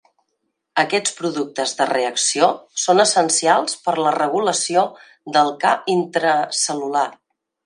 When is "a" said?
3.95-4.01